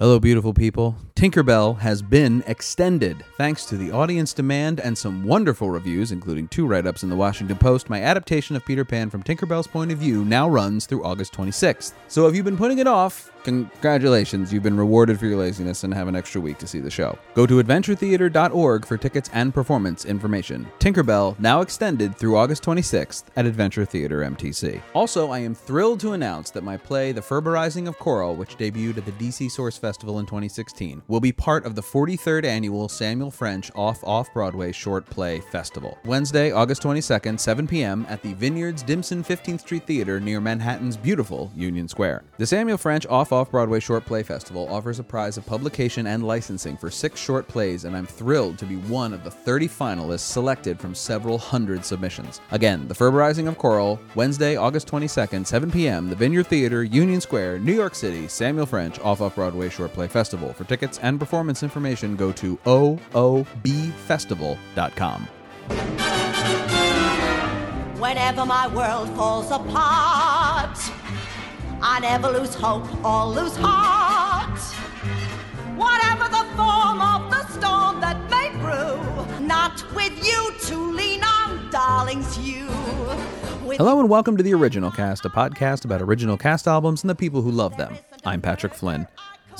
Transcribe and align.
Hello, 0.00 0.18
beautiful 0.18 0.54
people. 0.54 0.96
Tinkerbell 1.14 1.78
has 1.80 2.00
been 2.00 2.42
extended. 2.46 3.22
Thanks 3.36 3.66
to 3.66 3.76
the 3.76 3.92
audience 3.92 4.32
demand 4.32 4.80
and 4.80 4.96
some 4.96 5.22
wonderful 5.22 5.68
reviews, 5.68 6.12
including 6.12 6.48
two 6.48 6.66
write 6.66 6.86
ups 6.86 7.02
in 7.02 7.10
the 7.10 7.16
Washington 7.16 7.58
Post, 7.58 7.90
my 7.90 8.00
adaptation 8.00 8.56
of 8.56 8.64
Peter 8.64 8.86
Pan 8.86 9.10
from 9.10 9.22
Tinkerbell's 9.22 9.66
point 9.66 9.92
of 9.92 9.98
view 9.98 10.24
now 10.24 10.48
runs 10.48 10.86
through 10.86 11.04
August 11.04 11.34
26th. 11.34 11.92
So 12.08 12.26
if 12.26 12.34
you've 12.34 12.46
been 12.46 12.56
putting 12.56 12.78
it 12.78 12.86
off, 12.86 13.30
congratulations, 13.44 14.50
you've 14.50 14.62
been 14.62 14.78
rewarded 14.78 15.20
for 15.20 15.26
your 15.26 15.36
laziness 15.36 15.84
and 15.84 15.92
have 15.92 16.08
an 16.08 16.16
extra 16.16 16.40
week 16.40 16.56
to 16.58 16.66
see 16.66 16.80
the 16.80 16.90
show. 16.90 17.18
Go 17.34 17.46
to 17.46 17.62
adventuretheater.org 17.62 18.86
for 18.86 18.96
tickets 18.96 19.28
and 19.34 19.52
performance 19.52 20.06
information. 20.06 20.66
Tinkerbell 20.78 21.38
now 21.38 21.60
extended 21.60 22.16
through 22.16 22.38
August 22.38 22.62
26th 22.62 23.24
at 23.36 23.44
Adventure 23.44 23.84
Theater 23.84 24.20
MTC. 24.20 24.80
Also, 24.94 25.30
I 25.30 25.40
am 25.40 25.54
thrilled 25.54 26.00
to 26.00 26.12
announce 26.12 26.50
that 26.52 26.64
my 26.64 26.78
play, 26.78 27.12
The 27.12 27.20
Ferberizing 27.20 27.88
of 27.88 27.98
Coral, 27.98 28.36
which 28.36 28.56
debuted 28.56 28.96
at 28.96 29.04
the 29.04 29.12
DC 29.12 29.50
Source 29.50 29.76
Festival 29.76 29.89
in 29.90 30.26
2016, 30.26 31.02
will 31.08 31.20
be 31.20 31.32
part 31.32 31.66
of 31.66 31.74
the 31.74 31.82
43rd 31.82 32.44
annual 32.44 32.88
Samuel 32.88 33.30
French 33.30 33.70
Off 33.74 34.02
Off 34.04 34.32
Broadway 34.32 34.70
Short 34.70 35.04
Play 35.06 35.40
Festival. 35.40 35.98
Wednesday, 36.04 36.52
August 36.52 36.82
22nd, 36.82 37.40
7 37.40 37.66
p.m. 37.66 38.06
at 38.08 38.22
the 38.22 38.34
Vineyards 38.34 38.84
Dimson 38.84 39.26
15th 39.26 39.60
Street 39.60 39.86
Theater 39.86 40.20
near 40.20 40.40
Manhattan's 40.40 40.96
beautiful 40.96 41.50
Union 41.56 41.88
Square. 41.88 42.22
The 42.38 42.46
Samuel 42.46 42.78
French 42.78 43.04
Off 43.06 43.32
Off 43.32 43.50
Broadway 43.50 43.80
Short 43.80 44.04
Play 44.04 44.22
Festival 44.22 44.68
offers 44.72 45.00
a 45.00 45.04
prize 45.04 45.36
of 45.36 45.44
publication 45.44 46.06
and 46.06 46.24
licensing 46.24 46.76
for 46.76 46.90
six 46.90 47.20
short 47.20 47.48
plays, 47.48 47.84
and 47.84 47.96
I'm 47.96 48.06
thrilled 48.06 48.58
to 48.58 48.66
be 48.66 48.76
one 48.76 49.12
of 49.12 49.24
the 49.24 49.30
30 49.30 49.66
finalists 49.66 50.20
selected 50.20 50.78
from 50.78 50.94
several 50.94 51.36
hundred 51.36 51.84
submissions. 51.84 52.40
Again, 52.52 52.86
The 52.86 52.94
Ferberizing 52.94 53.48
of 53.48 53.58
Coral, 53.58 53.98
Wednesday, 54.14 54.56
August 54.56 54.86
22nd, 54.88 55.46
7 55.46 55.70
p.m., 55.70 56.08
the 56.08 56.16
Vineyard 56.16 56.46
Theater, 56.46 56.84
Union 56.84 57.20
Square, 57.20 57.58
New 57.60 57.74
York 57.74 57.94
City, 57.94 58.28
Samuel 58.28 58.66
French 58.66 59.00
Off 59.00 59.20
Off 59.20 59.34
Broadway 59.34 59.70
Short 59.70 59.79
Play 59.88 60.08
Festival. 60.08 60.52
For 60.52 60.64
tickets 60.64 60.98
and 61.02 61.18
performance 61.18 61.62
information, 61.62 62.16
go 62.16 62.32
to 62.32 62.56
oobfestival.com. 62.58 65.28
Whenever 67.98 68.44
my 68.46 68.68
world 68.68 69.08
falls 69.10 69.50
apart, 69.50 70.78
I 71.82 71.98
never 72.00 72.28
lose 72.28 72.54
hope 72.54 72.86
or 73.04 73.26
lose 73.26 73.56
heart. 73.56 74.58
Whatever 75.76 76.24
the 76.28 76.44
form 76.56 77.00
of 77.00 77.30
the 77.30 77.46
storm 77.48 78.00
that 78.00 78.18
may 78.30 78.50
brew, 78.60 78.98
not 79.46 79.82
with 79.94 80.12
you 80.24 80.52
to 80.62 80.92
lean 80.92 81.22
on, 81.22 81.70
darlings, 81.70 82.38
you. 82.38 82.66
Hello 83.76 84.00
and 84.00 84.08
welcome 84.08 84.36
to 84.36 84.42
The 84.42 84.52
Original 84.54 84.90
Cast, 84.90 85.24
a 85.24 85.30
podcast 85.30 85.84
about 85.84 86.02
original 86.02 86.36
cast 86.36 86.66
albums 86.66 87.02
and 87.02 87.10
the 87.10 87.14
people 87.14 87.40
who 87.40 87.50
love 87.50 87.76
them. 87.76 87.96
I'm 88.24 88.42
Patrick 88.42 88.74
Flynn. 88.74 89.06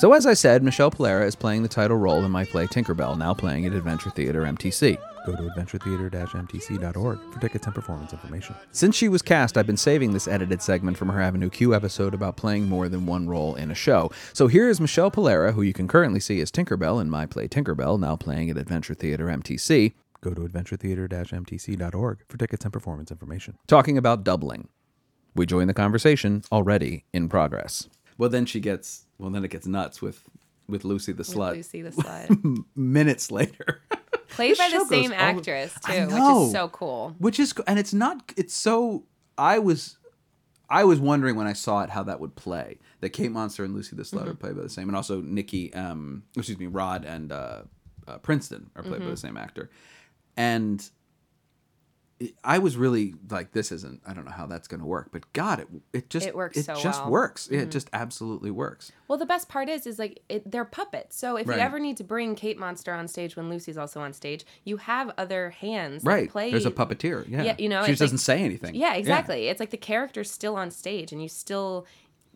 So, 0.01 0.15
as 0.15 0.25
I 0.25 0.33
said, 0.33 0.63
Michelle 0.63 0.91
Polera 0.91 1.27
is 1.27 1.37
playing 1.37 1.63
the 1.63 1.69
title 1.69 1.99
role 1.99 2.25
in 2.25 2.31
my 2.31 2.47
play 2.47 2.67
Tinkerbell, 2.67 3.19
now 3.19 3.35
playing 3.35 3.67
at 3.67 3.75
Adventure 3.75 4.09
Theater 4.09 4.45
MTC. 4.45 4.97
Go 5.27 5.37
to 5.37 5.43
adventuretheater-mtc.org 5.43 7.19
for 7.31 7.39
tickets 7.39 7.67
and 7.67 7.75
performance 7.75 8.15
information. 8.15 8.55
Since 8.73 8.97
she 8.97 9.11
was 9.11 9.21
cast, 9.21 9.59
I've 9.59 9.67
been 9.67 9.77
saving 9.77 10.15
this 10.15 10.27
edited 10.27 10.63
segment 10.63 10.97
from 10.97 11.11
her 11.11 11.21
Avenue 11.21 11.51
Q 11.51 11.75
episode 11.75 12.15
about 12.15 12.39
playing 12.39 12.67
more 12.67 12.89
than 12.89 13.05
one 13.05 13.29
role 13.29 13.55
in 13.57 13.71
a 13.71 13.75
show. 13.75 14.11
So 14.33 14.47
here 14.47 14.71
is 14.71 14.81
Michelle 14.81 15.11
Polera, 15.11 15.53
who 15.53 15.61
you 15.61 15.75
can 15.75 15.87
currently 15.87 16.19
see 16.19 16.41
as 16.41 16.51
Tinkerbell 16.51 16.99
in 17.03 17.11
my 17.11 17.27
play 17.27 17.47
Tinkerbell, 17.47 18.01
now 18.01 18.17
playing 18.17 18.49
at 18.49 18.57
Adventure 18.57 18.95
Theater 18.95 19.27
MTC. 19.27 19.93
Go 20.23 20.33
to 20.33 20.41
adventuretheater-mtc.org 20.41 22.21
for 22.27 22.39
tickets 22.39 22.65
and 22.65 22.73
performance 22.73 23.11
information. 23.11 23.59
Talking 23.67 23.99
about 23.99 24.25
doubling. 24.25 24.69
We 25.35 25.45
join 25.45 25.67
the 25.67 25.75
conversation 25.75 26.43
already 26.51 27.05
in 27.13 27.29
progress. 27.29 27.91
Well, 28.17 28.31
then 28.31 28.47
she 28.47 28.61
gets. 28.61 29.05
Well, 29.21 29.31
then 29.31 29.45
it 29.45 29.51
gets 29.51 29.67
nuts 29.67 30.01
with 30.03 30.23
with 30.69 30.85
Lucy 30.85 31.13
the 31.13 31.23
slut. 31.25 31.55
Lucy 31.55 31.83
the 31.83 31.91
slut. 32.03 32.65
Minutes 32.75 33.31
later, 33.31 33.83
Played 34.29 34.57
by 34.59 34.69
the 34.71 34.85
same 34.87 35.13
actress 35.13 35.75
I 35.85 35.93
too, 35.99 36.07
which 36.07 36.23
is 36.47 36.53
so 36.53 36.69
cool. 36.69 37.15
which 37.19 37.39
is 37.41 37.53
and 37.67 37.79
it's 37.79 37.93
not. 37.93 38.33
It's 38.37 38.55
so. 38.55 39.05
I 39.37 39.59
was. 39.59 39.97
I 40.73 40.85
was 40.85 41.01
wondering 41.01 41.35
when 41.35 41.49
I 41.49 41.53
saw 41.53 41.83
it 41.83 41.91
how 41.91 42.05
that 42.05 42.21
would 42.21 42.37
play. 42.37 42.79
That 43.01 43.11
Kate 43.11 43.33
Monster 43.33 43.65
and 43.65 43.75
Lucy 43.75 43.97
the 43.97 44.05
Slut 44.05 44.21
Mm-hmm. 44.21 44.29
are 44.31 44.35
played 44.35 44.57
by 44.57 44.63
the 44.63 44.69
same, 44.71 44.89
and 44.89 44.95
also 44.97 45.21
Nicky, 45.21 45.75
um, 45.75 46.23
excuse 46.37 46.59
me, 46.59 46.67
Rod 46.67 47.05
and 47.05 47.33
uh, 47.33 47.63
uh, 48.07 48.19
Princeton 48.19 48.71
are 48.77 48.83
played 48.83 48.95
by 48.95 48.99
Mm-hmm. 49.01 49.11
the 49.11 49.17
same 49.17 49.37
actor, 49.37 49.69
and 50.37 50.89
I 52.45 52.59
was 52.59 52.77
really 52.77 53.15
like, 53.31 53.53
this 53.53 53.73
isn't. 53.73 54.03
I 54.07 54.13
don't 54.13 54.27
know 54.27 54.31
how 54.31 54.45
that's 54.47 54.69
going 54.69 54.81
to 54.81 54.87
work, 54.87 55.09
but 55.11 55.33
God, 55.33 55.61
it 55.61 55.69
it 55.93 56.11
just 56.11 56.27
It 56.27 56.37
works 56.37 56.63
so 56.65 56.75
just 56.75 56.85
well. 56.85 56.93
Mm-hmm. 57.03 57.11
works. 57.11 57.49
It 57.49 57.71
just 57.71 57.89
absolutely 57.95 58.51
works. 58.51 58.93
Well, 59.09 59.17
the 59.19 59.25
best 59.25 59.49
part 59.49 59.69
is, 59.71 59.87
is 59.87 59.99
like 59.99 60.23
it, 60.29 60.51
they're 60.51 60.67
puppets. 60.67 61.17
So 61.17 61.37
if 61.37 61.49
Right. 61.49 61.57
you 61.57 61.63
ever 61.63 61.79
need 61.79 61.97
to 61.97 62.05
bring 62.05 62.35
Kate 62.35 62.59
Monster 62.59 62.93
on 62.93 63.09
stage 63.09 63.37
when 63.37 63.49
Lucy's 63.49 63.79
also 63.79 64.01
on 64.03 64.13
stage, 64.13 64.45
you 64.65 64.77
have 64.77 65.11
other 65.17 65.51
hands 65.51 66.05
Right. 66.05 66.29
play. 66.31 66.51
There's 66.51 66.67
a 66.67 66.71
puppeteer. 66.71 67.27
Yeah. 67.27 67.43
Yeah, 67.43 67.57
you 67.59 67.69
know, 67.71 67.85
she 67.85 67.93
just 67.93 68.01
doesn't 68.01 68.19
say 68.19 68.43
anything. 68.43 68.75
Yeah, 68.75 68.95
exactly. 68.97 69.49
It's 69.49 69.59
like 69.61 69.71
the 69.71 69.77
character's 69.79 70.31
still 70.31 70.57
on 70.57 70.71
stage, 70.71 71.13
and 71.13 71.23
you 71.23 71.29
still 71.29 71.87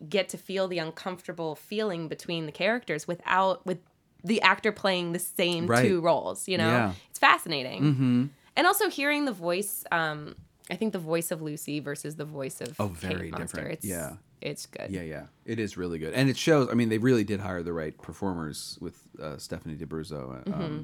get 0.09 0.29
to 0.29 0.37
feel 0.37 0.67
the 0.67 0.79
uncomfortable 0.79 1.55
feeling 1.55 2.07
between 2.07 2.47
the 2.47 2.51
characters 2.51 3.07
without 3.07 3.65
with 3.65 3.77
the 4.23 4.41
actor 4.41 4.71
playing 4.71 5.11
the 5.11 5.19
same 5.19 5.67
Right. 5.67 5.87
two 5.87 6.01
roles. 6.01 6.47
You 6.47 6.57
know, 6.57 6.67
Yeah. 6.69 6.93
it's 7.11 7.19
fascinating. 7.19 7.83
Mm-hmm. 7.83 8.25
And 8.55 8.65
also 8.67 8.89
hearing 8.89 9.25
the 9.25 9.31
voice. 9.31 9.83
Um, 9.91 10.35
I 10.69 10.75
think 10.75 10.93
the 10.93 10.99
voice 10.99 11.29
of 11.31 11.41
Lucy 11.41 11.79
versus 11.79 12.15
the 12.15 12.25
voice 12.25 12.59
of 12.61 12.75
Oh, 12.79 12.87
very 12.87 13.29
Kate 13.29 13.31
Monster. 13.37 13.57
different. 13.57 13.73
It's, 13.73 13.85
Yeah. 13.85 14.13
it's 14.41 14.65
good. 14.65 14.89
Yeah, 14.89 15.01
yeah, 15.03 15.25
it 15.45 15.59
is 15.59 15.77
really 15.77 15.99
good, 15.99 16.13
and 16.13 16.29
it 16.29 16.37
shows. 16.37 16.69
I 16.71 16.73
mean, 16.73 16.89
they 16.89 16.97
really 16.97 17.23
did 17.23 17.39
hire 17.39 17.61
the 17.61 17.73
right 17.73 17.95
performers 18.01 18.77
with 18.81 18.99
uh, 19.21 19.37
Stephanie 19.37 19.75
D'Abruzzo 19.75 20.47
um, 20.47 20.53
Mm-hmm. 20.53 20.81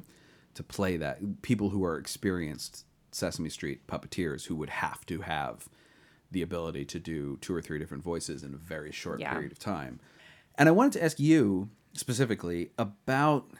to 0.54 0.62
play 0.62 0.96
that. 0.98 1.42
People 1.42 1.70
who 1.70 1.82
are 1.84 1.98
experienced 1.98 2.84
Sesame 3.10 3.48
Street 3.48 3.86
puppeteers 3.88 4.46
who 4.46 4.54
would 4.56 4.70
have 4.70 5.04
to 5.06 5.22
have 5.22 5.68
the 6.30 6.42
ability 6.42 6.84
to 6.86 6.98
do 7.00 7.36
two 7.40 7.54
or 7.54 7.60
three 7.60 7.78
different 7.78 8.02
voices 8.04 8.42
in 8.42 8.54
a 8.54 8.56
very 8.56 8.92
short 8.92 9.20
Yeah. 9.20 9.32
period 9.32 9.50
of 9.52 9.58
time. 9.58 9.98
And 10.56 10.68
I 10.68 10.72
wanted 10.72 10.92
to 10.94 11.04
ask 11.04 11.18
you 11.20 11.68
specifically 11.94 12.70
about 12.78 13.50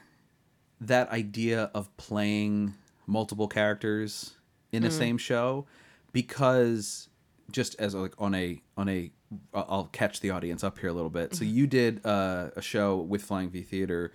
that 0.81 1.11
idea 1.11 1.71
of 1.75 1.95
playing 1.97 2.75
multiple 3.13 3.47
characters 3.49 4.33
in 4.73 4.83
the 4.83 4.89
Mm. 4.89 4.99
same 4.99 5.19
show 5.19 5.67
because 6.13 7.09
just 7.51 7.75
as 7.79 7.95
like 7.95 8.15
on 8.19 8.35
a 8.35 8.61
on 8.77 8.89
a 8.89 9.11
I'll 9.55 9.89
catch 9.93 10.21
the 10.21 10.31
audience 10.31 10.63
up 10.63 10.79
here 10.79 10.91
a 10.91 10.93
little 10.93 11.11
bit. 11.11 11.35
So 11.35 11.45
you 11.45 11.67
did 11.67 12.05
uh, 12.05 12.51
a 12.55 12.61
show 12.63 12.97
with 12.97 13.23
Flying 13.23 13.49
V 13.51 13.63
Theater 13.63 14.13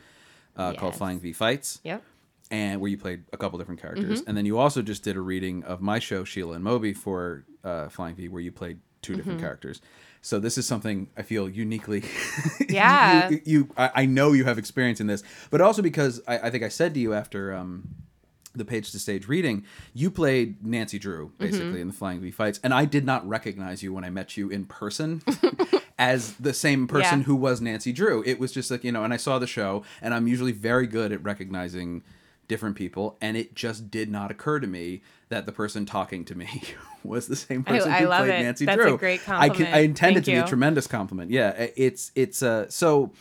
uh, 0.55 0.73
called 0.73 0.95
Flying 0.95 1.19
V 1.19 1.33
Fights 1.33 1.79
Yep. 1.83 2.03
and 2.51 2.79
where 2.81 2.89
you 2.89 2.97
played 2.99 3.23
a 3.33 3.37
couple 3.37 3.57
different 3.57 3.81
characters. 3.81 4.19
Mm-hmm. 4.19 4.29
And 4.29 4.37
then 4.37 4.45
you 4.45 4.59
also 4.59 4.81
just 4.83 5.03
did 5.03 5.15
a 5.15 5.21
reading 5.21 5.63
of 5.63 5.81
my 5.81 5.97
show, 5.99 6.23
Sheila 6.23 6.53
and 6.55 6.63
Moby, 6.63 6.93
for 6.93 7.45
uh, 7.63 7.89
Flying 7.89 8.15
V, 8.15 8.27
where 8.29 8.41
you 8.41 8.51
played 8.51 8.79
two 9.01 9.15
different 9.15 9.37
Mm-hmm. 9.39 9.45
characters. 9.47 9.81
So 10.21 10.39
this 10.39 10.57
is 10.57 10.67
something 10.67 11.09
I 11.17 11.21
feel 11.23 11.47
uniquely. 11.49 12.03
Yeah. 12.69 13.29
you, 13.29 13.41
you 13.45 13.69
I, 13.77 13.91
I 13.95 14.05
know 14.05 14.33
you 14.33 14.43
have 14.45 14.57
experience 14.59 14.99
in 14.99 15.07
this, 15.07 15.23
but 15.49 15.61
also 15.61 15.81
because 15.81 16.21
I, 16.27 16.39
I 16.39 16.49
think 16.51 16.63
I 16.63 16.69
said 16.69 16.93
to 16.95 16.99
you 16.99 17.13
after 17.13 17.53
um, 17.55 17.87
the 18.57 18.65
page 18.65 18.91
to 18.91 18.99
stage 18.99 19.27
reading, 19.27 19.63
you 19.93 20.09
played 20.11 20.65
Nancy 20.65 20.99
Drew 20.99 21.31
basically 21.37 21.67
Mm-hmm. 21.67 21.77
in 21.81 21.87
the 21.87 21.93
Flying 21.93 22.19
V 22.21 22.31
fights, 22.31 22.59
and 22.63 22.73
I 22.73 22.85
did 22.85 23.05
not 23.05 23.27
recognize 23.27 23.83
you 23.83 23.93
when 23.93 24.03
I 24.03 24.09
met 24.09 24.37
you 24.37 24.49
in 24.49 24.65
person. 24.65 25.21
As 25.99 26.33
the 26.33 26.53
same 26.53 26.87
person 26.87 27.19
Yeah. 27.19 27.25
who 27.25 27.35
was 27.35 27.59
Nancy 27.59 27.91
Drew. 27.91 28.21
It 28.23 28.39
was 28.39 28.51
just 28.51 28.69
like, 28.69 28.83
you 28.83 28.91
know, 28.91 29.03
and 29.03 29.11
I 29.11 29.17
saw 29.17 29.39
the 29.39 29.47
show, 29.47 29.83
and 29.99 30.13
I'm 30.13 30.27
usually 30.27 30.51
very 30.51 30.85
good 30.85 31.11
at 31.11 31.23
recognizing 31.23 32.03
different 32.47 32.75
people, 32.75 33.17
and 33.19 33.35
it 33.35 33.55
just 33.55 33.89
did 33.89 34.09
not 34.11 34.29
occur 34.29 34.59
to 34.59 34.67
me 34.67 35.01
that 35.29 35.47
the 35.47 35.51
person 35.51 35.85
talking 35.87 36.23
to 36.25 36.35
me 36.35 36.61
was 37.03 37.25
the 37.27 37.35
same 37.35 37.63
person 37.63 37.91
I 37.91 38.01
who 38.01 38.07
love 38.09 38.25
played 38.27 38.39
it. 38.41 38.43
Nancy 38.43 38.65
That's 38.65 38.79
a 38.79 38.83
Drew. 38.83 38.97
great 38.99 39.27
I, 39.27 39.49
can, 39.49 39.65
I 39.73 39.79
intended 39.79 40.23
Thank 40.23 40.25
to 40.25 40.31
be 40.31 40.37
a 40.37 40.47
tremendous 40.47 40.85
compliment. 40.85 41.31
Yeah, 41.31 41.49
it's 41.75 42.11
it's 42.13 42.43
uh 42.43 42.69
so. 42.69 43.11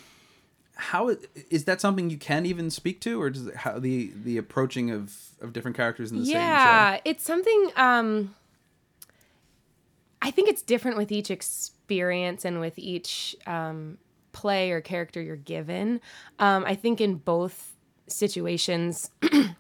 How 0.79 1.17
is 1.51 1.65
that 1.65 1.81
something 1.81 2.11
you 2.11 2.19
can 2.19 2.45
even 2.47 2.71
speak 2.71 3.01
to, 3.01 3.21
or 3.21 3.31
does 3.31 3.51
how 3.55 3.79
the 3.79 4.13
the 4.15 4.37
approaching 4.37 4.91
of 4.91 5.15
of 5.41 5.53
different 5.53 5.77
characters 5.77 6.11
in 6.11 6.19
the 6.19 6.25
same 6.25 6.35
show? 6.35 6.39
yeah 6.41 7.01
it's 7.05 7.23
something 7.25 7.71
um 7.77 8.35
i 10.23 10.31
think 10.31 10.49
it's 10.49 10.63
different 10.63 10.97
with 10.97 11.13
each 11.13 11.31
experience 11.31 12.45
and 12.45 12.59
with 12.61 12.79
each 12.79 13.37
um 13.47 13.99
play 14.33 14.71
or 14.71 14.81
character 14.81 15.21
you're 15.21 15.37
given 15.37 16.01
um 16.39 16.65
i 16.67 16.75
think 16.75 17.01
in 17.01 17.17
both 17.17 17.75
situations 18.07 19.11
i 19.23 19.55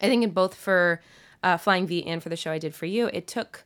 think 0.00 0.22
in 0.22 0.30
both 0.30 0.54
for 0.54 1.00
uh, 1.42 1.56
flying 1.56 1.86
v 1.86 2.04
and 2.04 2.22
for 2.22 2.28
the 2.28 2.36
show 2.36 2.50
i 2.50 2.58
did 2.58 2.74
for 2.74 2.86
you 2.86 3.08
it 3.12 3.26
took 3.26 3.64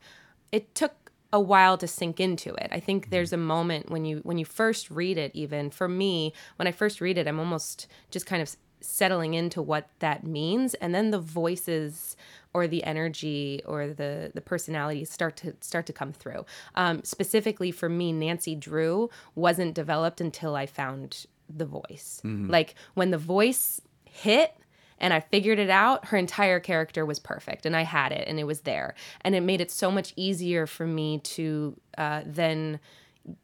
it 0.52 0.74
took 0.74 1.01
a 1.32 1.40
while 1.40 1.78
to 1.78 1.88
sink 1.88 2.20
into 2.20 2.54
it. 2.54 2.68
I 2.70 2.80
think 2.80 3.10
there's 3.10 3.32
a 3.32 3.38
moment 3.38 3.90
when 3.90 4.04
you 4.04 4.20
when 4.22 4.38
you 4.38 4.44
first 4.44 4.90
read 4.90 5.16
it 5.16 5.32
even 5.34 5.70
for 5.70 5.88
me 5.88 6.32
when 6.56 6.68
I 6.68 6.72
first 6.72 7.00
read 7.00 7.16
it 7.18 7.26
I'm 7.26 7.38
almost 7.38 7.86
just 8.10 8.26
kind 8.26 8.42
of 8.42 8.54
settling 8.80 9.34
into 9.34 9.62
what 9.62 9.88
that 10.00 10.26
means 10.26 10.74
and 10.74 10.94
then 10.94 11.12
the 11.12 11.20
voices 11.20 12.16
or 12.52 12.66
the 12.66 12.84
energy 12.84 13.62
or 13.64 13.88
the 13.88 14.32
the 14.34 14.40
personalities 14.40 15.10
start 15.10 15.36
to 15.38 15.54
start 15.60 15.86
to 15.86 15.92
come 15.92 16.12
through. 16.12 16.44
Um, 16.74 17.02
specifically 17.02 17.70
for 17.70 17.88
me 17.88 18.12
Nancy 18.12 18.54
Drew 18.54 19.08
wasn't 19.34 19.74
developed 19.74 20.20
until 20.20 20.54
I 20.54 20.66
found 20.66 21.26
the 21.48 21.66
voice. 21.66 22.20
Mm-hmm. 22.24 22.50
Like 22.50 22.74
when 22.94 23.10
the 23.10 23.18
voice 23.18 23.80
hit 24.04 24.54
and 25.02 25.12
I 25.12 25.18
figured 25.18 25.58
it 25.58 25.68
out, 25.68 26.06
her 26.06 26.16
entire 26.16 26.60
character 26.60 27.04
was 27.04 27.18
perfect 27.18 27.66
and 27.66 27.76
I 27.76 27.82
had 27.82 28.12
it 28.12 28.28
and 28.28 28.38
it 28.38 28.44
was 28.44 28.60
there. 28.60 28.94
And 29.22 29.34
it 29.34 29.40
made 29.40 29.60
it 29.60 29.70
so 29.70 29.90
much 29.90 30.14
easier 30.14 30.66
for 30.66 30.86
me 30.86 31.18
to 31.18 31.76
uh, 31.98 32.22
then 32.24 32.78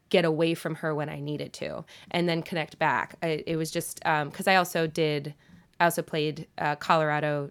get 0.08 0.24
away 0.24 0.54
from 0.54 0.76
her 0.76 0.94
when 0.94 1.08
I 1.08 1.18
needed 1.18 1.52
to 1.54 1.84
and 2.12 2.28
then 2.28 2.42
connect 2.42 2.78
back. 2.78 3.16
I, 3.22 3.42
it 3.44 3.56
was 3.56 3.72
just 3.72 3.98
because 3.98 4.46
I 4.46 4.54
also 4.54 4.86
did, 4.86 5.34
I 5.80 5.84
also 5.84 6.00
played 6.00 6.46
uh, 6.56 6.76
Colorado. 6.76 7.50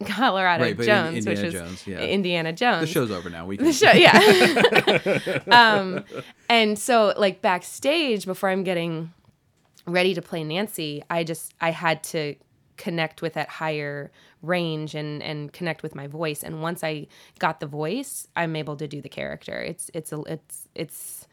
Colorado 0.04 0.64
Right, 0.64 0.76
Jones, 0.76 1.18
Indiana 1.18 1.30
which 1.30 1.46
is 1.46 1.52
Jones, 1.52 1.86
yeah. 1.86 2.00
Indiana 2.00 2.52
Jones. 2.52 2.88
The 2.88 2.92
show's 2.92 3.12
over 3.12 3.30
now. 3.30 3.46
We 3.46 3.56
can. 3.56 3.66
The 3.66 3.72
show, 3.72 3.92
yeah. 3.92 5.38
um, 5.78 6.04
and 6.48 6.76
so, 6.76 7.14
like 7.16 7.40
backstage, 7.40 8.26
before 8.26 8.48
I'm 8.48 8.64
getting 8.64 9.12
ready 9.86 10.12
to 10.14 10.20
play 10.20 10.42
Nancy, 10.42 11.04
I 11.08 11.22
just 11.22 11.54
I 11.60 11.70
had 11.70 12.02
to 12.04 12.34
connect 12.82 13.22
with 13.22 13.34
that 13.34 13.48
higher 13.48 14.10
range 14.42 14.96
and 14.96 15.22
and 15.22 15.52
connect 15.52 15.84
with 15.84 15.94
my 15.94 16.08
voice. 16.08 16.42
And 16.42 16.60
once 16.60 16.82
I 16.82 17.06
got 17.38 17.60
the 17.60 17.66
voice, 17.66 18.26
I'm 18.34 18.56
able 18.56 18.76
to 18.76 18.88
do 18.88 19.00
the 19.00 19.08
character. 19.08 19.54
It's 19.60 19.88
it's 19.94 20.12
a 20.12 20.20
it's 20.22 20.68
it's 20.74 21.28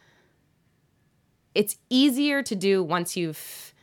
it's 1.56 1.78
easier 1.90 2.44
to 2.44 2.56
do 2.56 2.84
once 2.84 3.18
you've 3.18 3.74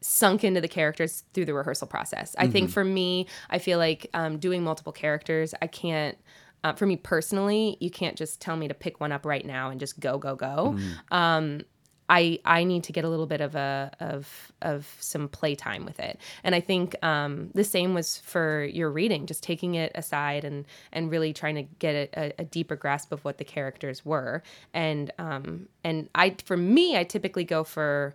sunk 0.00 0.42
into 0.42 0.62
the 0.62 0.68
characters 0.68 1.24
through 1.34 1.44
the 1.44 1.52
rehearsal 1.52 1.86
process. 1.86 2.34
I 2.38 2.46
think 2.46 2.70
for 2.70 2.84
me, 2.84 3.26
I 3.50 3.58
feel 3.58 3.78
like 3.78 4.08
um, 4.14 4.38
doing 4.38 4.62
multiple 4.64 4.92
characters, 4.92 5.54
I 5.60 5.66
can't. 5.66 6.16
Uh, 6.64 6.72
for 6.72 6.86
me 6.86 6.96
personally, 6.96 7.76
you 7.78 7.90
can't 7.90 8.16
just 8.16 8.40
tell 8.40 8.56
me 8.56 8.66
to 8.68 8.74
pick 8.74 9.00
one 9.00 9.12
up 9.12 9.26
right 9.26 9.44
now 9.44 9.68
and 9.70 9.78
just 9.78 10.00
go 10.00 10.16
go 10.16 10.34
go. 10.34 10.78
Um, 11.10 11.60
I 12.08 12.38
I 12.44 12.64
need 12.64 12.84
to 12.84 12.92
get 12.92 13.04
a 13.04 13.08
little 13.08 13.26
bit 13.26 13.40
of 13.40 13.54
a 13.54 13.90
of 14.00 14.52
of 14.62 14.96
some 15.00 15.28
playtime 15.28 15.84
with 15.84 15.98
it, 15.98 16.20
and 16.44 16.54
I 16.54 16.60
think 16.60 16.94
um, 17.04 17.50
the 17.54 17.64
same 17.64 17.94
was 17.94 18.18
for 18.18 18.64
your 18.64 18.90
reading. 18.90 19.26
Just 19.26 19.42
taking 19.42 19.74
it 19.74 19.92
aside 19.94 20.44
and 20.44 20.64
and 20.92 21.10
really 21.10 21.32
trying 21.32 21.56
to 21.56 21.62
get 21.62 22.10
a, 22.14 22.32
a 22.38 22.44
deeper 22.44 22.76
grasp 22.76 23.12
of 23.12 23.24
what 23.24 23.38
the 23.38 23.44
characters 23.44 24.04
were, 24.04 24.42
and 24.72 25.10
um, 25.18 25.68
and 25.82 26.08
I 26.14 26.36
for 26.44 26.56
me, 26.56 26.96
I 26.96 27.04
typically 27.04 27.44
go 27.44 27.64
for 27.64 28.14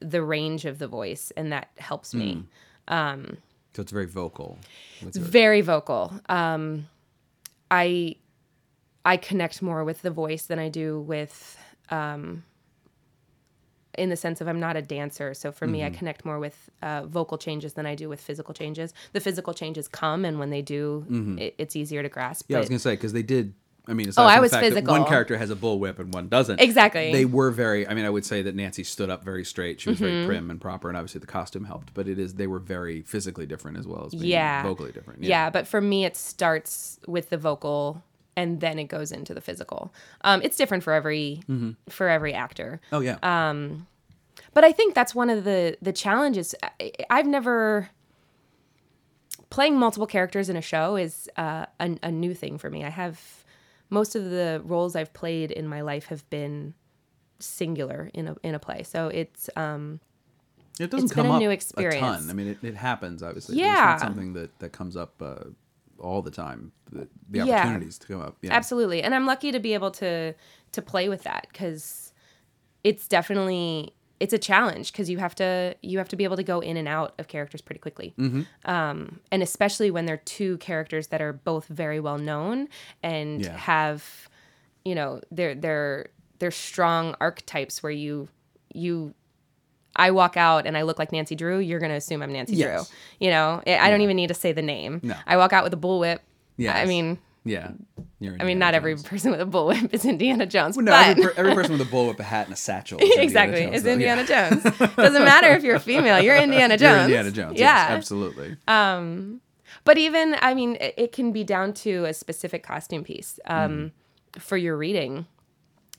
the 0.00 0.22
range 0.22 0.64
of 0.64 0.78
the 0.78 0.88
voice, 0.88 1.32
and 1.36 1.52
that 1.52 1.70
helps 1.78 2.14
me. 2.14 2.44
So 3.74 3.82
it's 3.82 3.92
very 3.92 4.06
vocal. 4.06 4.58
It's 5.00 5.16
Very 5.16 5.62
vocal. 5.62 6.12
Um, 6.28 6.88
I 7.70 8.16
I 9.04 9.16
connect 9.16 9.62
more 9.62 9.84
with 9.84 10.02
the 10.02 10.10
voice 10.10 10.44
than 10.44 10.58
I 10.58 10.68
do 10.68 11.00
with 11.00 11.58
um, 11.90 12.44
in 13.98 14.08
the 14.08 14.16
sense 14.16 14.40
of 14.40 14.48
I'm 14.48 14.60
not 14.60 14.76
a 14.76 14.82
dancer. 14.82 15.34
So 15.34 15.52
for 15.52 15.66
Mm-hmm. 15.66 15.72
me, 15.72 15.84
I 15.84 15.90
connect 15.90 16.24
more 16.24 16.38
with 16.38 16.70
uh, 16.82 17.02
vocal 17.06 17.38
changes 17.38 17.74
than 17.74 17.86
I 17.86 17.94
do 17.94 18.08
with 18.08 18.20
physical 18.20 18.54
changes. 18.54 18.94
The 19.12 19.20
physical 19.20 19.52
changes 19.54 19.88
come, 19.88 20.24
and 20.24 20.38
when 20.38 20.50
they 20.50 20.62
do, 20.62 21.06
it, 21.38 21.54
it's 21.58 21.76
easier 21.76 22.02
to 22.02 22.08
grasp. 22.08 22.44
Mm-hmm. 22.44 22.52
Yeah, 22.52 22.56
I 22.58 22.60
was 22.60 22.68
gonna 22.68 22.78
say 22.78 22.92
because 22.94 23.12
they 23.12 23.22
did. 23.22 23.54
I 23.88 23.94
mean, 23.94 24.12
Oh, 24.16 24.22
I 24.24 24.38
was 24.38 24.54
physical. 24.54 24.92
one 24.92 25.04
character 25.06 25.36
has 25.36 25.50
a 25.50 25.56
bullwhip 25.56 25.98
and 25.98 26.14
one 26.14 26.28
doesn't. 26.28 26.60
Exactly. 26.60 27.10
They 27.10 27.24
were 27.24 27.50
very. 27.50 27.84
I 27.88 27.94
mean, 27.94 28.04
I 28.04 28.10
would 28.10 28.24
say 28.24 28.40
that 28.42 28.54
Nancy 28.54 28.84
stood 28.84 29.10
up 29.10 29.24
very 29.24 29.44
straight. 29.44 29.80
She 29.80 29.88
was 29.90 29.98
very 29.98 30.24
prim 30.24 30.50
and 30.52 30.60
proper, 30.60 30.86
and 30.88 30.96
obviously 30.96 31.18
the 31.18 31.26
costume 31.26 31.64
helped. 31.64 31.92
But 31.92 32.06
it 32.06 32.16
is 32.16 32.34
they 32.34 32.46
were 32.46 32.60
very 32.60 33.02
physically 33.02 33.44
different 33.44 33.78
as 33.78 33.86
well 33.88 34.04
as 34.06 34.12
being 34.12 34.26
yeah 34.26 34.62
vocally 34.62 34.92
different. 34.92 35.24
yeah. 35.24 35.50
but 35.50 35.66
for 35.66 35.80
me 35.80 36.04
it 36.04 36.16
starts 36.16 37.00
with 37.08 37.30
the 37.30 37.36
vocal 37.36 38.04
and 38.36 38.60
then 38.60 38.78
it 38.78 38.84
goes 38.84 39.12
into 39.12 39.34
the 39.34 39.40
physical 39.40 39.92
um, 40.22 40.40
it's 40.42 40.56
different 40.56 40.82
for 40.82 40.92
every 40.92 41.42
for 41.88 42.08
every 42.08 42.32
actor 42.34 42.80
Oh 42.92 43.00
yeah. 43.00 43.18
Um, 43.22 43.86
but 44.54 44.64
i 44.64 44.72
think 44.72 44.94
that's 44.94 45.14
one 45.14 45.30
of 45.30 45.44
the 45.44 45.76
the 45.82 45.92
challenges 45.92 46.54
I, 46.62 46.92
i've 47.10 47.26
never 47.26 47.88
playing 49.50 49.78
multiple 49.78 50.06
characters 50.06 50.48
in 50.48 50.56
a 50.56 50.62
show 50.62 50.96
is 50.96 51.28
uh, 51.36 51.66
a, 51.78 51.98
a 52.02 52.10
new 52.10 52.34
thing 52.34 52.58
for 52.58 52.70
me 52.70 52.84
i 52.84 52.90
have 52.90 53.44
most 53.90 54.14
of 54.16 54.24
the 54.30 54.62
roles 54.64 54.96
i've 54.96 55.12
played 55.12 55.50
in 55.50 55.68
my 55.68 55.82
life 55.82 56.06
have 56.06 56.28
been 56.30 56.74
singular 57.38 58.10
in 58.14 58.28
a 58.28 58.36
in 58.42 58.54
a 58.54 58.58
play 58.58 58.82
so 58.82 59.08
it's 59.08 59.50
um 59.56 60.00
it 60.80 60.90
doesn't 60.90 61.04
it's 61.06 61.14
been 61.14 61.24
come 61.24 61.32
a 61.32 61.34
up 61.34 61.40
new 61.40 61.50
a 61.50 61.52
experience. 61.52 62.00
ton. 62.00 62.30
I 62.30 62.32
mean, 62.32 62.48
it, 62.48 62.58
it 62.64 62.74
happens 62.74 63.22
obviously. 63.22 63.58
Yeah. 63.58 63.92
It's 63.92 64.02
not 64.02 64.08
something 64.08 64.32
that 64.32 64.58
that 64.60 64.72
comes 64.72 64.96
up 64.96 65.20
uh, 65.20 65.44
all 66.02 66.20
the 66.22 66.30
time. 66.30 66.72
The, 66.90 67.08
the 67.30 67.38
Yeah. 67.46 67.60
opportunities 67.60 67.98
to 67.98 68.06
come 68.08 68.20
up. 68.20 68.36
Yeah. 68.42 68.52
absolutely 68.52 69.02
and 69.02 69.14
i'm 69.14 69.24
lucky 69.26 69.50
to 69.52 69.60
be 69.60 69.72
able 69.74 69.90
to 69.92 70.34
to 70.72 70.82
play 70.82 71.08
with 71.08 71.22
that 71.22 71.46
because 71.52 72.12
it's 72.84 73.06
definitely 73.08 73.94
it's 74.20 74.32
a 74.32 74.38
challenge 74.38 74.92
because 74.92 75.08
you 75.10 75.18
have 75.18 75.34
to 75.36 75.74
you 75.82 75.98
have 75.98 76.08
to 76.08 76.16
be 76.16 76.24
able 76.24 76.36
to 76.36 76.42
go 76.42 76.60
in 76.60 76.76
and 76.76 76.86
out 76.86 77.14
of 77.18 77.28
characters 77.28 77.60
pretty 77.62 77.78
quickly 77.80 78.14
Mm-hmm. 78.18 78.70
um, 78.70 79.20
and 79.32 79.42
especially 79.42 79.90
when 79.90 80.04
they're 80.06 80.16
two 80.18 80.58
characters 80.58 81.08
that 81.08 81.22
are 81.22 81.32
both 81.32 81.66
very 81.66 81.98
well 82.00 82.18
known 82.18 82.68
and 83.02 83.42
Yeah. 83.42 83.56
have 83.56 84.28
you 84.84 84.94
know 84.94 85.20
they're 85.30 85.54
they're 85.54 86.08
they're 86.38 86.50
strong 86.50 87.14
archetypes 87.20 87.82
where 87.82 87.92
you 87.92 88.28
you 88.74 89.14
I 89.96 90.10
walk 90.10 90.36
out 90.36 90.66
and 90.66 90.76
I 90.76 90.82
look 90.82 90.98
like 90.98 91.12
Nancy 91.12 91.34
Drew, 91.34 91.58
you're 91.58 91.78
going 91.80 91.90
to 91.90 91.96
assume 91.96 92.22
I'm 92.22 92.32
Nancy 92.32 92.56
Yes. 92.56 92.88
Drew. 92.88 92.96
You 93.20 93.30
know, 93.30 93.62
I 93.66 93.90
don't 93.90 94.00
even 94.00 94.16
need 94.16 94.28
to 94.28 94.34
say 94.34 94.52
the 94.52 94.62
name. 94.62 95.00
No. 95.02 95.14
I 95.26 95.36
walk 95.36 95.52
out 95.52 95.64
with 95.64 95.74
a 95.74 95.76
bullwhip. 95.76 96.18
Yeah. 96.56 96.74
I 96.76 96.86
mean, 96.86 97.18
Yeah. 97.44 97.72
You're 98.20 98.34
I 98.34 98.44
mean, 98.44 98.52
Indiana 98.52 98.58
not 98.60 98.74
every 98.74 98.94
person 98.96 99.32
with 99.32 99.40
a 99.40 99.46
bullwhip 99.46 99.92
is 99.92 100.04
Indiana 100.04 100.46
Jones, 100.46 100.76
No, 100.76 100.92
but 100.92 101.08
every, 101.08 101.22
per- 101.24 101.32
every 101.36 101.54
person 101.54 101.72
with 101.76 101.80
a 101.82 101.90
bullwhip, 101.90 102.18
a 102.20 102.22
hat, 102.22 102.46
and 102.46 102.54
a 102.54 102.56
satchel. 102.56 102.98
is 103.00 103.04
Indiana 103.04 103.22
exactly, 103.24 103.62
Jones, 103.64 103.74
it's 103.74 103.82
though. 103.84 103.88
Yeah. 103.90 104.20
Indiana 104.20 104.24
Jones. 104.24 104.94
Doesn't 104.96 105.24
matter 105.24 105.48
if 105.48 105.64
you're 105.64 105.74
a 105.76 105.80
female, 105.80 106.20
you're 106.22 106.36
Indiana 106.48 106.78
Jones. 106.78 107.08
You're 107.10 107.18
Indiana 107.18 107.30
Jones. 107.32 107.58
Yeah, 107.58 107.88
Yes, 107.88 107.90
absolutely. 107.90 108.56
but 109.84 109.98
even 109.98 110.36
I 110.40 110.54
mean, 110.54 110.76
it, 110.80 110.94
it 110.96 111.12
can 111.12 111.32
be 111.32 111.44
down 111.44 111.72
to 111.74 112.04
a 112.04 112.14
specific 112.14 112.62
costume 112.62 113.04
piece. 113.04 113.38
Um, 113.46 113.70
Mm-hmm. 113.72 114.40
For 114.40 114.56
your 114.56 114.78
reading, 114.78 115.26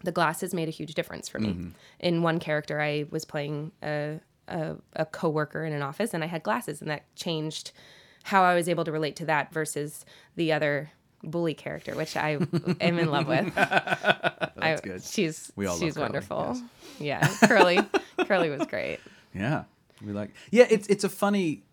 the 0.03 0.11
glasses 0.11 0.53
made 0.53 0.67
a 0.67 0.71
huge 0.71 0.93
difference 0.93 1.29
for 1.29 1.39
me. 1.39 1.49
Mm-hmm. 1.49 1.69
In 1.99 2.21
one 2.21 2.39
character, 2.39 2.81
I 2.81 3.05
was 3.09 3.25
playing 3.25 3.71
a, 3.81 4.19
a 4.47 4.75
a 4.95 5.05
coworker 5.05 5.63
in 5.63 5.73
an 5.73 5.81
office, 5.81 6.13
and 6.13 6.23
I 6.23 6.27
had 6.27 6.43
glasses, 6.43 6.81
and 6.81 6.91
that 6.91 7.03
changed 7.15 7.71
how 8.23 8.43
I 8.43 8.55
was 8.55 8.69
able 8.69 8.83
to 8.85 8.91
relate 8.91 9.15
to 9.17 9.25
that 9.25 9.53
versus 9.53 10.05
the 10.35 10.51
other 10.53 10.91
bully 11.23 11.53
character, 11.53 11.95
which 11.95 12.15
I 12.17 12.31
am 12.81 12.99
in 12.99 13.09
love 13.09 13.27
with. 13.27 13.53
That's 13.55 14.81
good. 14.81 15.03
She's 15.03 15.51
We 15.55 15.65
all 15.65 15.73
love 15.73 15.81
she's 15.81 15.93
Curly, 15.95 16.03
wonderful. 16.03 16.61
Yeah, 16.99 17.27
Curly, 17.43 17.79
Curly 18.25 18.49
was 18.49 18.65
great. 18.67 18.99
Yeah, 19.33 19.63
we 20.05 20.11
like. 20.11 20.31
Yeah, 20.51 20.67
it's 20.69 20.87
it's 20.87 21.03
a 21.03 21.09
funny. 21.09 21.63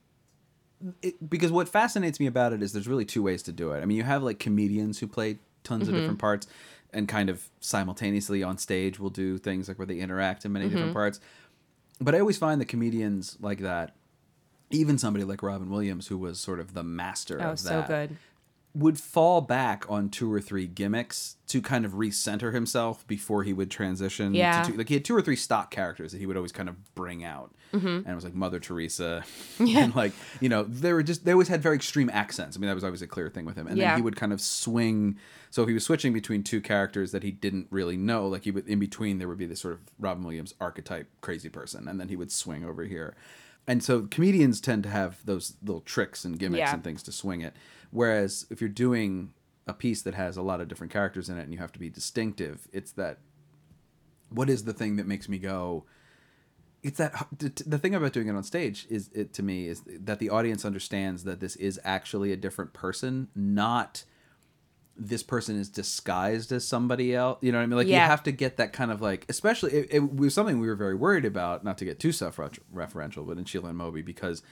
It, 1.03 1.29
because 1.29 1.53
what 1.53 1.69
fascinates 1.69 2.19
me 2.19 2.27
about 2.27 2.55
it 2.55 2.63
is 2.63 2.73
there's 2.73 2.89
really 2.89 3.05
two 3.05 3.23
ways 3.23 3.43
to 3.43 3.53
do 3.53 3.73
it. 3.73 3.83
I 3.83 3.85
mean, 3.85 3.99
you 3.99 4.03
have 4.03 4.23
like 4.23 4.39
comedians 4.39 4.99
who 4.99 5.07
play 5.07 5.39
tons 5.63 5.89
of 5.89 5.95
different 5.95 6.19
parts 6.19 6.47
and 6.93 7.09
kind 7.09 7.31
of 7.31 7.49
simultaneously 7.61 8.43
on 8.43 8.59
stage 8.59 8.99
will 8.99 9.11
do 9.11 9.39
things 9.39 9.69
like 9.69 9.79
where 9.79 9.87
they 9.87 9.99
interact 9.99 10.45
in 10.45 10.53
many 10.53 10.67
different 10.67 10.87
mm-hmm. 10.87 10.95
parts. 10.95 11.21
But 12.01 12.15
I 12.15 12.21
always 12.21 12.39
find 12.39 12.61
that 12.61 12.67
comedians 12.67 13.37
like 13.41 13.59
that, 13.61 13.95
even 14.71 14.99
somebody 14.99 15.25
like 15.25 15.43
Robin 15.43 15.71
Williams, 15.71 16.07
who 16.07 16.17
was 16.17 16.41
sort 16.41 16.61
of 16.61 16.75
the 16.75 16.83
master 16.83 17.41
Oh, 17.41 17.51
of 17.51 17.59
so 17.59 17.69
that, 17.69 17.89
good. 17.89 18.17
Would 18.75 18.99
fall 18.99 19.41
back 19.41 19.85
on 19.89 20.09
two 20.09 20.33
or 20.33 20.41
three 20.41 20.67
gimmicks 20.67 21.37
to 21.49 21.61
kind 21.61 21.85
of 21.85 21.93
recenter 21.95 22.55
himself 22.55 23.05
before 23.09 23.43
he 23.43 23.53
would 23.53 23.71
transition. 23.71 24.33
Yeah. 24.33 24.63
To 24.63 24.71
two, 24.71 24.79
like 24.79 24.89
he 24.89 24.95
had 24.95 25.05
two 25.05 25.17
or 25.17 25.23
three 25.23 25.35
stock 25.37 25.71
characters 25.73 26.13
that 26.13 26.19
he 26.19 26.27
would 26.27 26.37
always 26.37 26.53
kind 26.53 26.69
of 26.69 26.95
bring 26.95 27.25
out, 27.25 27.53
mm-hmm. 27.73 27.87
and 27.87 28.07
it 28.07 28.15
was 28.15 28.23
like 28.23 28.35
Mother 28.35 28.61
Teresa, 28.61 29.25
and 29.59 29.95
like 29.97 30.13
you 30.41 30.49
know 30.49 30.63
they 30.63 30.93
were 30.93 31.03
just 31.03 31.25
they 31.25 31.33
always 31.33 31.49
had 31.49 31.61
very 31.61 31.75
extreme 31.75 32.09
accents. 32.11 32.57
I 32.57 32.61
mean 32.61 32.69
that 32.69 32.75
was 32.75 32.85
always 32.85 33.03
a 33.03 33.09
clear 33.09 33.29
thing 33.29 33.45
with 33.45 33.57
him, 33.57 33.67
and 33.67 33.77
Yeah. 33.77 33.91
then 33.91 33.97
he 33.99 34.03
would 34.03 34.17
kind 34.17 34.33
of 34.33 34.41
swing. 34.41 35.19
So 35.51 35.63
if 35.63 35.69
he 35.69 35.75
was 35.75 35.85
switching 35.85 36.13
between 36.13 36.45
two 36.45 36.61
characters 36.61 37.11
that 37.11 37.25
he 37.25 37.33
didn't 37.33 37.67
really 37.71 37.97
know, 37.97 38.29
like 38.29 38.45
he 38.45 38.53
would 38.53 38.69
in 38.69 38.79
between 38.79 39.19
there 39.19 39.27
would 39.27 39.39
be 39.39 39.47
this 39.47 39.61
sort 39.61 39.75
of 39.75 39.81
Robin 39.99 40.23
Williams 40.23 40.55
archetype 40.61 41.09
crazy 41.23 41.49
person, 41.49 41.89
and 41.89 41.99
then 41.99 42.09
he 42.09 42.15
would 42.17 42.31
swing 42.31 42.65
over 42.65 42.85
here. 42.85 43.17
And 43.67 43.83
so 43.83 44.03
comedians 44.11 44.61
tend 44.61 44.83
to 44.85 44.89
have 44.89 45.25
those 45.25 45.57
little 45.63 45.81
tricks 45.83 46.25
and 46.25 46.39
gimmicks 46.39 46.59
Yeah. 46.59 46.75
and 46.75 46.83
things 46.85 47.03
to 47.05 47.13
swing 47.13 47.41
it. 47.41 47.55
Whereas 47.91 48.47
if 48.51 48.61
you're 48.61 48.69
doing 48.69 49.33
a 49.67 49.75
piece 49.75 50.03
that 50.03 50.15
has 50.15 50.37
a 50.37 50.43
lot 50.43 50.61
of 50.61 50.69
different 50.69 50.93
characters 50.93 51.29
in 51.29 51.39
it 51.39 51.43
and 51.43 51.53
you 51.53 51.59
have 51.59 51.73
to 51.73 51.79
be 51.79 51.89
distinctive, 51.91 52.67
it's 52.73 52.93
that 52.93 53.19
what 54.31 54.49
is 54.51 54.65
the 54.65 54.73
thing 54.73 54.97
that 54.97 55.07
makes 55.07 55.29
me 55.29 55.39
go 55.39 55.85
it's 56.83 56.97
that 56.97 57.27
the 57.67 57.79
thing 57.79 57.95
about 57.95 58.13
doing 58.15 58.29
it 58.29 58.35
on 58.35 58.43
stage 58.43 58.87
is 58.89 59.11
it 59.15 59.35
to 59.35 59.43
me 59.43 59.67
is 59.67 59.83
that 59.87 60.19
the 60.19 60.31
audience 60.31 60.65
understands 60.65 61.25
that 61.25 61.39
this 61.41 61.55
is 61.57 61.79
actually 61.85 62.33
a 62.33 62.37
different 62.37 62.73
person, 62.73 63.29
not 63.35 64.05
this 64.97 65.23
person 65.23 65.57
is 65.59 65.69
disguised 65.69 66.53
as 66.53 66.67
somebody 66.67 67.15
else. 67.15 67.39
You 67.41 67.53
know 67.53 67.59
what 67.59 67.63
I 67.65 67.67
mean? 67.67 67.77
Like 67.79 67.87
you 67.87 67.95
have 68.09 68.23
to 68.25 68.33
get 68.33 68.59
that 68.59 68.73
kind 68.73 68.91
of 68.91 69.01
like, 69.01 69.25
especially 69.29 69.73
it, 69.73 69.89
it 69.91 70.15
was 70.17 70.35
something 70.35 70.61
we 70.61 70.67
were 70.69 70.75
very 70.77 70.95
worried 70.95 71.25
about. 71.25 71.65
Not 71.65 71.79
to 71.79 71.85
get 71.85 71.99
too 71.99 72.13
self-referential, 72.13 73.27
but 73.27 73.39
in 73.39 73.45
Sheila 73.45 73.71
and 73.71 73.79
Moby 73.79 74.03
because 74.03 74.43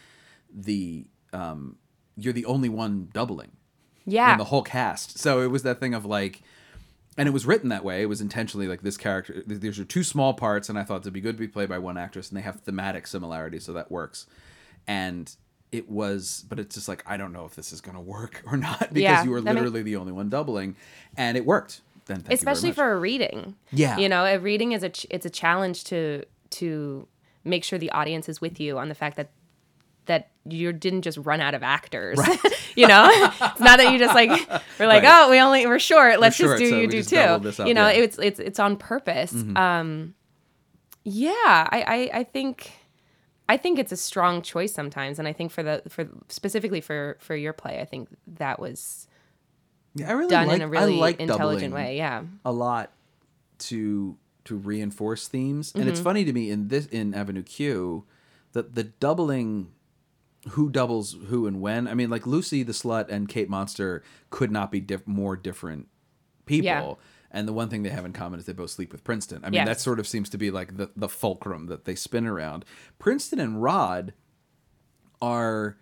the 0.54 1.06
um, 1.32 1.76
you're 2.16 2.32
the 2.32 2.46
only 2.46 2.68
one 2.70 3.08
doubling 3.12 3.52
Yeah. 4.06 4.32
in 4.32 4.38
the 4.38 4.44
whole 4.44 4.62
cast. 4.62 5.18
So 5.18 5.42
it 5.42 5.48
was 5.48 5.62
that 5.64 5.78
thing 5.80 5.92
of 5.94 6.06
like, 6.06 6.40
and 7.18 7.28
it 7.28 7.32
was 7.32 7.44
written 7.44 7.68
that 7.68 7.84
way. 7.84 8.00
It 8.02 8.06
was 8.06 8.20
intentionally 8.20 8.66
like 8.68 8.80
this 8.82 8.96
character. 8.96 9.42
These 9.46 9.78
are 9.78 9.84
two 9.84 10.02
small 10.02 10.32
parts, 10.34 10.68
and 10.70 10.78
I 10.78 10.82
thought 10.84 11.00
it'd 11.02 11.12
be 11.12 11.20
good 11.20 11.36
to 11.36 11.40
be 11.40 11.48
played 11.48 11.68
by 11.68 11.78
one 11.78 11.98
actress, 11.98 12.28
and 12.30 12.38
they 12.38 12.42
have 12.42 12.60
thematic 12.60 13.06
similarities, 13.06 13.64
so 13.64 13.72
that 13.74 13.90
works. 13.90 14.26
And 14.86 15.30
it 15.70 15.90
was, 15.90 16.44
but 16.48 16.58
it's 16.58 16.74
just 16.74 16.88
like 16.88 17.02
I 17.06 17.16
don't 17.16 17.32
know 17.32 17.44
if 17.44 17.54
this 17.54 17.72
is 17.72 17.80
going 17.80 17.94
to 17.96 18.00
work 18.00 18.42
or 18.50 18.56
not 18.56 18.78
because 18.80 18.96
Yeah, 19.02 19.24
you 19.24 19.30
were 19.30 19.40
literally 19.40 19.82
the 19.82 19.96
only 19.96 20.12
one 20.12 20.28
doubling, 20.28 20.76
and 21.16 21.36
it 21.36 21.44
worked. 21.44 21.80
Then 22.06 22.20
thank 22.20 22.32
especially 22.38 22.68
you 22.68 22.74
very 22.74 22.88
much. 22.88 22.92
for 22.94 22.96
a 22.96 23.00
reading. 23.00 23.56
Yeah. 23.70 23.98
you 23.98 24.08
know, 24.08 24.24
a 24.24 24.38
reading 24.38 24.72
is 24.72 24.82
a 24.82 24.88
ch- 24.88 25.06
it's 25.10 25.26
a 25.26 25.30
challenge 25.30 25.84
to 25.84 26.24
to 26.50 27.06
make 27.44 27.64
sure 27.64 27.78
the 27.78 27.90
audience 27.90 28.28
is 28.30 28.40
with 28.40 28.58
you 28.58 28.78
on 28.78 28.88
the 28.88 28.94
fact 28.94 29.16
that 29.16 29.30
that 30.06 30.30
you 30.48 30.72
didn't 30.72 31.02
just 31.02 31.18
run 31.18 31.42
out 31.42 31.52
of 31.52 31.62
actors. 31.62 32.18
you 32.76 32.86
know, 32.88 33.06
it's 33.12 33.60
not 33.60 33.76
that 33.78 33.92
you 33.92 33.98
just 33.98 34.14
like 34.14 34.30
we're 34.78 34.86
like 34.86 35.02
Right. 35.02 35.24
oh 35.26 35.30
we 35.30 35.38
only 35.38 35.66
we're 35.66 35.78
short. 35.78 36.18
Let's 36.18 36.36
short, 36.36 36.58
just 36.58 36.60
do 36.60 36.70
so 36.70 36.80
you 36.80 36.86
do 36.88 37.02
too. 37.02 37.16
up, 37.18 37.42
you 37.66 37.74
know, 37.74 37.88
yeah. 37.88 37.92
Mm-hmm. 37.94 38.02
it's 38.04 38.18
it's 38.18 38.40
it's 38.40 38.58
on 38.58 38.76
purpose. 38.78 39.34
Um, 39.54 40.14
yeah, 41.04 41.32
I, 41.70 42.10
I 42.12 42.18
I 42.20 42.24
think. 42.24 42.72
I 43.48 43.56
think 43.56 43.78
it's 43.78 43.92
a 43.92 43.96
strong 43.96 44.42
choice 44.42 44.72
sometimes, 44.74 45.18
and 45.18 45.26
I 45.26 45.32
think 45.32 45.50
for 45.50 45.62
the 45.62 45.82
for 45.88 46.08
specifically 46.28 46.80
for 46.80 47.16
for 47.20 47.34
your 47.34 47.52
play, 47.52 47.80
I 47.80 47.84
think 47.84 48.08
that 48.26 48.60
was 48.60 49.06
Yeah, 49.94 50.08
I 50.10 50.12
really 50.12 50.30
done 50.30 50.46
like, 50.48 50.56
in 50.56 50.62
a 50.62 50.68
really 50.68 50.96
like 50.96 51.20
intelligent 51.20 51.74
way. 51.74 51.96
Yeah, 51.96 52.24
a 52.44 52.52
lot 52.52 52.92
to 53.60 54.16
to 54.44 54.56
reinforce 54.56 55.28
themes 55.28 55.72
and 55.74 55.82
Mm-hmm. 55.82 55.90
it's 55.90 56.00
funny 56.00 56.24
to 56.24 56.32
me 56.32 56.50
in 56.50 56.68
this 56.68 56.86
in 56.86 57.12
avenue 57.14 57.42
q 57.42 58.04
that 58.52 58.74
the 58.74 58.84
doubling 58.84 59.72
who 60.50 60.70
doubles 60.70 61.16
who 61.26 61.46
and 61.46 61.60
when 61.60 61.86
i 61.86 61.92
mean 61.92 62.08
like 62.08 62.26
lucy 62.26 62.62
the 62.62 62.72
slut 62.72 63.10
and 63.10 63.28
kate 63.28 63.50
monster 63.50 64.02
could 64.30 64.50
not 64.50 64.70
be 64.70 64.80
diff- 64.80 65.06
more 65.06 65.36
different 65.36 65.88
people 66.46 66.64
Yeah. 66.64 66.94
And 67.30 67.46
the 67.46 67.52
one 67.52 67.68
thing 67.68 67.82
they 67.82 67.90
have 67.90 68.04
in 68.04 68.12
common 68.12 68.38
is 68.40 68.46
they 68.46 68.52
both 68.52 68.70
sleep 68.70 68.92
with 68.92 69.04
princeton. 69.04 69.40
I 69.44 69.48
mean 69.50 69.54
Yes. 69.54 69.66
that 69.68 69.80
sort 69.80 69.98
of 70.00 70.06
seems 70.08 70.28
to 70.30 70.38
be 70.38 70.50
like 70.50 70.76
the, 70.76 70.90
the 70.96 71.08
fulcrum 71.08 71.66
that 71.66 71.84
they 71.84 71.94
spin 71.94 72.26
around. 72.26 72.64
Princeton 72.98 73.38
and 73.40 73.62
rod 73.62 74.14
are 75.20 75.76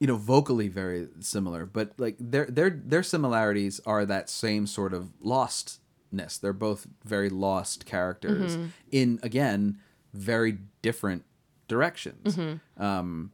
you 0.00 0.06
know 0.06 0.16
vocally 0.16 0.68
very 0.68 1.08
similar 1.20 1.64
but 1.66 1.92
like 1.98 2.16
their 2.18 2.46
their 2.46 2.70
their 2.70 3.02
similarities 3.02 3.80
are 3.86 4.04
that 4.06 4.28
same 4.28 4.66
sort 4.66 4.92
of 4.94 5.12
lostness. 5.24 6.40
They're 6.40 6.52
both 6.52 6.86
very 7.04 7.28
lost 7.28 7.86
characters 7.86 8.58
in 8.90 9.20
again 9.22 9.78
very 10.12 10.58
different 10.82 11.24
directions. 11.68 12.36
Um 12.76 13.32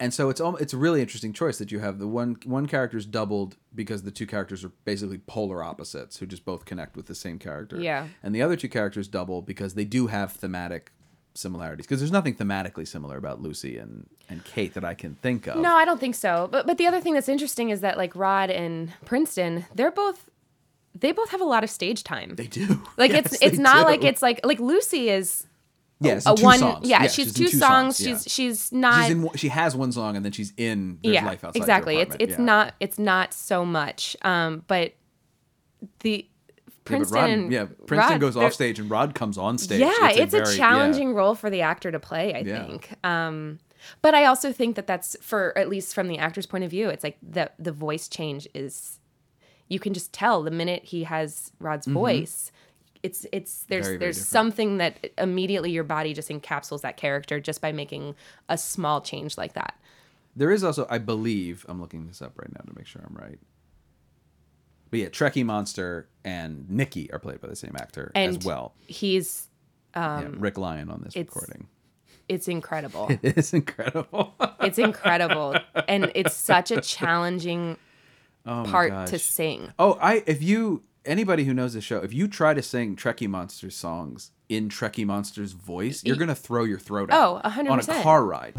and 0.00 0.14
so 0.14 0.28
it's 0.30 0.40
it's 0.60 0.72
a 0.72 0.76
really 0.76 1.00
interesting 1.00 1.32
choice 1.32 1.58
that 1.58 1.70
you 1.72 1.80
have 1.80 1.98
the 1.98 2.06
one 2.08 2.36
one 2.44 2.66
character's 2.66 3.06
doubled 3.06 3.56
because 3.74 4.02
the 4.02 4.10
two 4.10 4.26
characters 4.26 4.64
are 4.64 4.70
basically 4.84 5.18
polar 5.18 5.62
opposites 5.62 6.18
who 6.18 6.26
just 6.26 6.44
both 6.44 6.64
connect 6.64 6.96
with 6.96 7.06
the 7.06 7.14
same 7.14 7.38
character 7.38 7.80
Yeah. 7.80 8.08
and 8.22 8.34
the 8.34 8.42
other 8.42 8.56
two 8.56 8.68
characters 8.68 9.08
double 9.08 9.42
because 9.42 9.74
they 9.74 9.84
do 9.84 10.06
have 10.08 10.32
thematic 10.32 10.92
similarities 11.34 11.86
because 11.86 12.00
there's 12.00 12.12
nothing 12.12 12.34
thematically 12.34 12.86
similar 12.86 13.16
about 13.16 13.40
Lucy 13.40 13.78
and 13.78 14.08
and 14.28 14.44
Kate 14.44 14.74
that 14.74 14.84
I 14.84 14.94
can 14.94 15.14
think 15.16 15.46
of. 15.46 15.56
No, 15.58 15.74
I 15.74 15.84
don't 15.84 15.98
think 16.00 16.14
so. 16.14 16.48
But 16.50 16.66
but 16.66 16.78
the 16.78 16.86
other 16.86 17.00
thing 17.00 17.14
that's 17.14 17.28
interesting 17.28 17.70
is 17.70 17.80
that 17.80 17.96
like 17.96 18.14
Rod 18.14 18.50
and 18.50 18.92
Princeton, 19.04 19.64
they're 19.74 19.90
both 19.90 20.28
they 20.94 21.12
both 21.12 21.30
have 21.30 21.40
a 21.40 21.44
lot 21.44 21.62
of 21.64 21.70
stage 21.70 22.02
time. 22.04 22.34
They 22.34 22.46
do. 22.46 22.82
like 22.96 23.12
Yes, 23.12 23.32
it's 23.34 23.42
it's 23.42 23.58
not 23.58 23.78
do. 23.78 23.84
like 23.84 24.04
it's 24.04 24.22
like 24.22 24.40
like 24.44 24.58
Lucy 24.60 25.10
is 25.10 25.46
yes, 26.00 26.26
a 26.26 26.34
two 26.34 26.44
one 26.44 26.58
songs. 26.58 26.88
yeah, 26.88 27.02
Yeah, 27.02 27.08
she's, 27.08 27.28
in 27.28 27.34
two, 27.46 27.48
songs. 27.48 28.00
yeah. 28.00 28.16
She's 28.16 28.32
she's 28.32 28.72
not 28.72 29.02
She's 29.06 29.10
in, 29.12 29.30
she 29.36 29.48
has 29.48 29.74
one 29.76 29.92
song 29.92 30.16
and 30.16 30.24
then 30.24 30.32
she's 30.32 30.52
in 30.56 30.98
There's 31.02 31.14
yeah 31.14 31.26
Life 31.26 31.44
Outside 31.44 31.58
Your 31.58 31.64
exactly. 31.64 31.96
It's 31.98 32.16
it's 32.18 32.32
Yeah. 32.38 32.44
not 32.44 32.74
it's 32.80 32.98
not 32.98 33.32
so 33.34 33.64
much. 33.64 34.16
Um, 34.22 34.64
but 34.68 34.94
the 36.00 36.26
Yeah, 36.28 36.64
Princeton 36.84 37.20
Rod- 37.20 37.30
and 37.30 37.52
yeah, 37.52 37.64
Princeton 37.86 38.12
Rod, 38.12 38.20
goes 38.20 38.36
off 38.36 38.52
stage 38.54 38.78
and 38.78 38.90
Rod 38.90 39.14
comes 39.14 39.36
on 39.38 39.58
stage. 39.58 39.80
Yeah, 39.80 40.10
it's, 40.10 40.32
a, 40.34 40.38
very- 40.38 40.50
yeah. 40.52 40.56
challenging 40.56 41.12
role 41.14 41.34
for 41.34 41.50
the 41.50 41.60
actor 41.62 41.90
to 41.92 42.00
play, 42.00 42.34
I 42.34 42.38
Yeah. 42.40 42.66
think. 42.66 42.90
Um, 43.04 43.58
but 44.02 44.14
I 44.14 44.24
also 44.24 44.52
think 44.52 44.76
that 44.76 44.86
that's 44.86 45.16
for 45.20 45.56
at 45.56 45.68
least 45.68 45.94
from 45.94 46.08
the 46.08 46.18
actor's 46.18 46.46
point 46.46 46.64
of 46.64 46.70
view, 46.70 46.88
it's 46.88 47.04
like 47.04 47.16
the 47.22 47.50
the 47.58 47.72
voice 47.72 48.08
change 48.08 48.48
is 48.54 48.98
you 49.68 49.78
can 49.78 49.92
just 49.94 50.12
tell 50.12 50.42
the 50.42 50.50
minute 50.50 50.84
he 50.84 51.04
has 51.04 51.52
Rod's 51.60 51.86
voice. 51.86 52.50
It's 53.02 53.26
it's 53.32 53.64
there's. 53.64 53.86
Very, 53.86 53.96
very 53.96 53.98
there's 54.06 54.16
different. 54.16 54.30
something 54.32 54.76
that 54.78 55.10
immediately 55.18 55.70
your 55.70 55.84
body 55.84 56.14
just 56.14 56.28
encapsulates 56.28 56.80
that 56.82 56.96
character 56.96 57.38
just 57.40 57.60
by 57.60 57.72
making 57.72 58.14
a 58.48 58.58
small 58.58 59.00
change 59.00 59.36
like 59.38 59.52
that. 59.54 59.74
There 60.36 60.50
is 60.52 60.62
also, 60.64 60.86
I 60.88 60.98
believe, 60.98 61.64
I'm 61.68 61.80
looking 61.80 62.06
this 62.06 62.22
up 62.22 62.38
right 62.38 62.52
now 62.52 62.60
to 62.60 62.72
make 62.76 62.86
sure 62.86 63.02
I'm 63.04 63.14
right. 63.16 63.38
But 64.90 65.00
yeah, 65.00 65.06
Trekkie 65.08 65.44
Monster 65.44 66.08
and 66.24 66.68
Nicky 66.70 67.10
are 67.12 67.18
played 67.18 67.40
by 67.40 67.48
the 67.48 67.56
same 67.56 67.74
actor 67.76 68.10
And 68.14 68.36
as 68.38 68.44
well. 68.44 68.74
He's 68.86 69.48
yeah, 69.94 70.28
Rick 70.36 70.56
Lyon 70.58 70.90
on 70.90 71.02
this 71.02 71.14
Um, 71.16 71.20
it's- 71.22 71.34
recording. 71.36 71.66
it's 72.28 72.48
incredible. 72.48 73.08
It 73.22 73.36
is 73.36 73.52
incredible. 73.52 74.34
it's 74.60 74.78
incredible. 74.78 75.56
And 75.88 76.10
it's 76.14 76.34
such 76.34 76.70
a 76.70 76.80
challenging 76.94 77.76
oh 78.46 78.64
part 78.64 78.90
gosh. 78.90 79.10
to 79.10 79.18
sing. 79.18 79.72
Oh, 79.78 79.98
I 80.00 80.22
if 80.26 80.42
you 80.42 80.82
anybody 81.08 81.44
who 81.44 81.54
knows 81.54 81.72
the 81.72 81.80
show, 81.80 81.98
if 81.98 82.12
you 82.12 82.28
try 82.28 82.54
to 82.54 82.62
sing 82.62 82.94
Trekkie 82.94 83.28
Monster 83.28 83.70
songs 83.70 84.30
in 84.48 84.68
Trekkie 84.68 85.06
Monster's 85.06 85.52
voice, 85.52 86.04
you're 86.04 86.16
gonna 86.16 86.34
throw 86.34 86.64
your 86.64 86.78
throat 86.78 87.10
out. 87.10 87.42
Oh, 87.44 87.48
100%. 87.48 87.70
On 87.70 87.80
a 87.80 88.02
car 88.02 88.24
ride. 88.24 88.54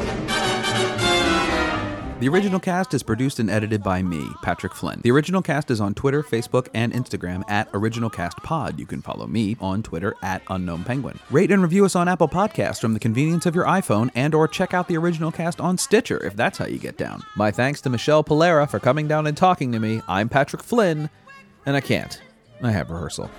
The 2.20 2.28
original 2.28 2.60
cast 2.60 2.92
is 2.92 3.02
produced 3.02 3.38
and 3.38 3.48
edited 3.48 3.82
by 3.82 4.02
me, 4.02 4.28
Patrick 4.42 4.74
Flynn. 4.74 5.00
The 5.02 5.10
original 5.10 5.40
cast 5.40 5.70
is 5.70 5.80
on 5.80 5.94
Twitter, 5.94 6.22
Facebook, 6.22 6.68
and 6.74 6.92
Instagram 6.92 7.48
at 7.48 7.72
OriginalCastPod. 7.72 8.78
You 8.78 8.84
can 8.84 9.00
follow 9.00 9.26
me 9.26 9.56
on 9.58 9.82
Twitter 9.82 10.14
at 10.22 10.44
UnknownPenguin. 10.44 11.18
Rate 11.30 11.50
and 11.50 11.62
review 11.62 11.86
us 11.86 11.96
on 11.96 12.08
Apple 12.08 12.28
Podcasts 12.28 12.78
from 12.78 12.92
the 12.92 13.00
convenience 13.00 13.46
of 13.46 13.54
your 13.54 13.64
iPhone 13.64 14.10
and 14.14 14.34
or 14.34 14.46
check 14.46 14.74
out 14.74 14.86
the 14.86 14.98
original 14.98 15.32
cast 15.32 15.62
on 15.62 15.78
Stitcher 15.78 16.22
if 16.22 16.36
that's 16.36 16.58
how 16.58 16.66
you 16.66 16.78
get 16.78 16.98
down. 16.98 17.22
My 17.36 17.50
thanks 17.50 17.80
to 17.82 17.90
Michelle 17.90 18.22
Polera 18.22 18.68
for 18.68 18.78
coming 18.78 19.08
down 19.08 19.26
and 19.26 19.34
talking 19.36 19.72
to 19.72 19.80
me. 19.80 20.02
I'm 20.06 20.28
Patrick 20.28 20.62
Flynn, 20.62 21.08
and 21.64 21.74
I 21.74 21.80
can't. 21.80 22.20
I 22.62 22.72
have 22.72 22.90
rehearsal. 22.90 23.30